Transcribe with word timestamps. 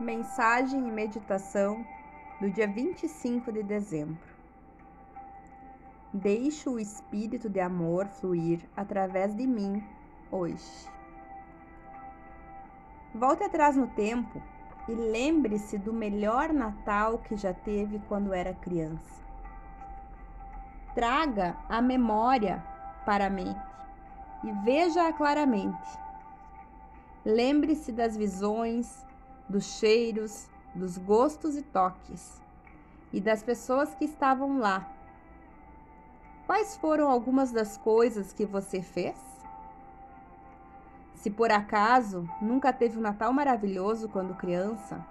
Mensagem 0.00 0.88
e 0.88 0.90
meditação 0.90 1.86
do 2.40 2.50
dia 2.50 2.66
25 2.66 3.52
de 3.52 3.62
dezembro. 3.62 4.34
Deixo 6.12 6.72
o 6.72 6.80
espírito 6.80 7.48
de 7.48 7.60
amor 7.60 8.08
fluir 8.08 8.60
através 8.76 9.32
de 9.36 9.46
mim 9.46 9.84
hoje. 10.32 10.90
Volte 13.14 13.44
atrás 13.44 13.76
no 13.76 13.86
tempo 13.86 14.42
e 14.88 14.92
lembre-se 14.92 15.78
do 15.78 15.92
melhor 15.92 16.52
Natal 16.52 17.18
que 17.18 17.36
já 17.36 17.54
teve 17.54 18.00
quando 18.08 18.34
era 18.34 18.52
criança. 18.52 19.22
Traga 20.92 21.56
a 21.68 21.80
memória 21.80 22.64
para 23.06 23.26
a 23.26 23.30
mente 23.30 23.60
e 24.42 24.50
veja-a 24.64 25.12
claramente. 25.12 25.88
Lembre-se 27.24 27.92
das 27.92 28.16
visões, 28.16 29.06
dos 29.48 29.78
cheiros, 29.78 30.48
dos 30.74 30.98
gostos 30.98 31.56
e 31.56 31.62
toques, 31.62 32.42
e 33.12 33.20
das 33.20 33.42
pessoas 33.42 33.94
que 33.94 34.04
estavam 34.04 34.58
lá. 34.58 34.90
Quais 36.46 36.76
foram 36.76 37.08
algumas 37.10 37.52
das 37.52 37.76
coisas 37.76 38.32
que 38.32 38.44
você 38.44 38.82
fez? 38.82 39.18
Se 41.14 41.30
por 41.30 41.50
acaso 41.50 42.28
nunca 42.40 42.72
teve 42.72 42.98
um 42.98 43.02
Natal 43.02 43.32
maravilhoso 43.32 44.08
quando 44.08 44.34
criança, 44.34 45.06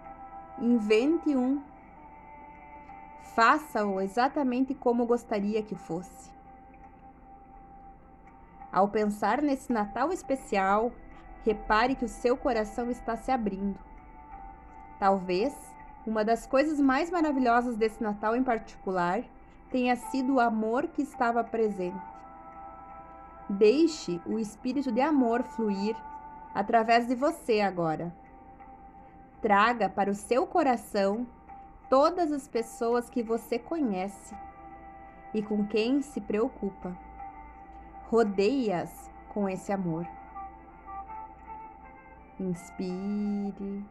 invente 0.59 1.35
um. 1.35 1.61
Faça-o 3.35 3.99
exatamente 3.99 4.75
como 4.75 5.07
gostaria 5.07 5.63
que 5.63 5.75
fosse. 5.75 6.31
Ao 8.71 8.87
pensar 8.87 9.41
nesse 9.41 9.71
Natal 9.71 10.11
especial, 10.11 10.91
repare 11.43 11.95
que 11.95 12.05
o 12.05 12.09
seu 12.09 12.37
coração 12.37 12.91
está 12.91 13.15
se 13.15 13.31
abrindo 13.31 13.92
Talvez 15.03 15.53
uma 16.07 16.23
das 16.23 16.47
coisas 16.47 16.79
mais 16.79 17.11
maravilhosas 17.11 17.75
desse 17.75 18.01
Natal 18.01 18.37
em 18.37 18.41
particular 18.41 19.21
tenha 19.69 19.97
sido 19.97 20.35
o 20.35 20.39
amor 20.39 20.87
que 20.87 21.01
estava 21.01 21.43
presente. 21.43 22.01
Deixe 23.49 24.21
o 24.25 24.39
espírito 24.39 24.93
de 24.93 25.01
amor 25.01 25.43
fluir 25.43 25.93
através 26.55 27.05
de 27.05 27.15
você 27.15 27.59
agora. 27.59 28.15
Traga 29.41 29.89
para 29.89 30.09
o 30.09 30.15
seu 30.15 30.47
coração 30.47 31.27
todas 31.89 32.31
as 32.31 32.47
pessoas 32.47 33.09
que 33.09 33.21
você 33.21 33.59
conhece 33.59 34.33
e 35.33 35.43
com 35.43 35.67
quem 35.67 36.01
se 36.01 36.21
preocupa. 36.21 36.97
Rodeie-as 38.09 39.11
com 39.33 39.49
esse 39.49 39.69
amor. 39.73 40.07
Inspire 42.39 43.83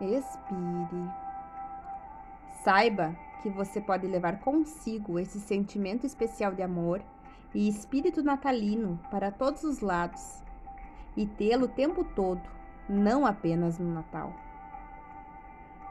expire. 0.00 1.10
Saiba 2.62 3.14
que 3.42 3.50
você 3.50 3.80
pode 3.80 4.06
levar 4.06 4.40
consigo 4.40 5.18
esse 5.18 5.38
sentimento 5.38 6.06
especial 6.06 6.52
de 6.52 6.62
amor 6.62 7.02
e 7.54 7.68
espírito 7.68 8.22
natalino 8.22 8.98
para 9.10 9.30
todos 9.30 9.62
os 9.64 9.80
lados 9.80 10.42
e 11.16 11.26
tê-lo 11.26 11.66
o 11.66 11.68
tempo 11.68 12.02
todo, 12.04 12.42
não 12.88 13.24
apenas 13.24 13.78
no 13.78 13.92
Natal. 13.92 14.32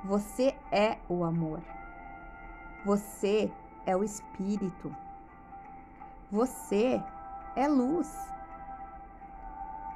Você 0.03 0.55
é 0.71 0.97
o 1.07 1.23
amor. 1.23 1.61
Você 2.83 3.49
é 3.85 3.95
o 3.95 4.03
espírito. 4.03 4.93
Você 6.29 7.01
é 7.55 7.67
luz. 7.67 8.11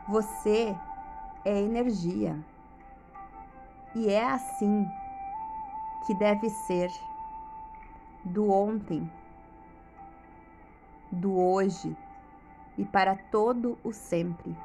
Você 0.08 0.74
é 1.44 1.60
energia. 1.60 2.40
E 4.00 4.12
é 4.12 4.30
assim 4.30 4.88
que 6.06 6.14
deve 6.14 6.52
ser 6.52 6.94
do 8.24 8.48
ontem, 8.52 9.12
do 11.12 11.36
hoje 11.36 11.98
e 12.78 12.86
para 12.86 13.16
todo 13.16 13.76
o 13.84 13.92
sempre. 13.92 14.56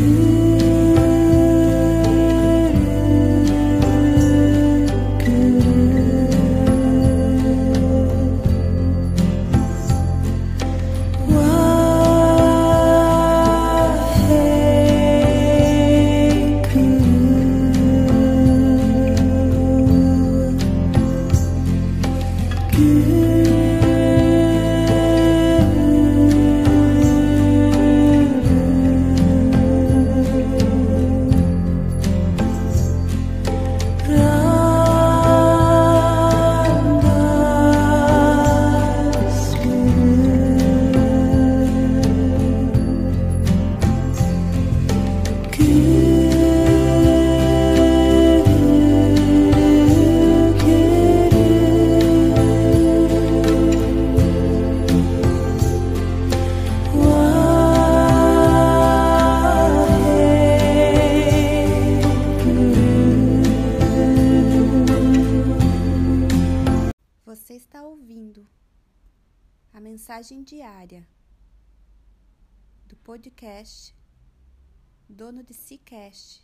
you. 0.00 0.40
Mm 22.80 23.02
-hmm. 23.02 23.19
A 69.74 69.80
mensagem 69.80 70.42
diária 70.42 71.06
do 72.86 72.96
podcast 72.96 73.94
Dono 75.06 75.42
de 75.42 75.52
Cicast 75.52 76.42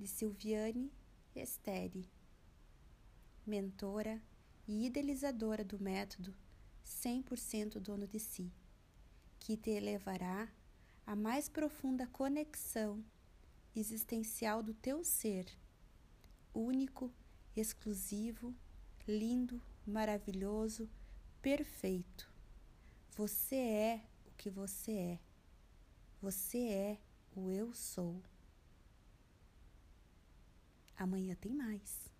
de 0.00 0.06
Silviane 0.06 0.90
Esteri, 1.36 2.10
mentora 3.46 4.20
e 4.66 4.86
idealizadora 4.86 5.62
do 5.62 5.78
método 5.78 6.34
100% 6.86 7.78
dono 7.78 8.08
de 8.08 8.18
si, 8.18 8.50
que 9.38 9.58
te 9.58 9.72
elevará 9.72 10.50
à 11.06 11.14
mais 11.14 11.50
profunda 11.50 12.06
conexão 12.06 13.04
existencial 13.76 14.62
do 14.62 14.72
teu 14.72 15.04
ser, 15.04 15.46
único, 16.54 17.12
exclusivo, 17.54 18.54
lindo, 19.06 19.60
maravilhoso, 19.86 20.88
perfeito. 21.40 22.30
Você 23.16 23.56
é 23.56 24.06
o 24.26 24.30
que 24.36 24.50
você 24.50 24.92
é. 24.92 25.20
Você 26.20 26.58
é 26.68 27.00
o 27.34 27.50
eu 27.50 27.72
sou. 27.72 28.22
Amanhã 30.96 31.34
tem 31.34 31.52
mais. 31.52 32.11